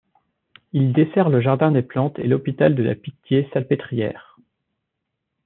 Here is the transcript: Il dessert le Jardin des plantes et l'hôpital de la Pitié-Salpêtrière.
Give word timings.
Il 0.73 0.93
dessert 0.93 1.29
le 1.29 1.41
Jardin 1.41 1.71
des 1.71 1.83
plantes 1.83 2.17
et 2.17 2.25
l'hôpital 2.25 2.73
de 2.73 2.81
la 2.81 2.95
Pitié-Salpêtrière. 2.95 4.39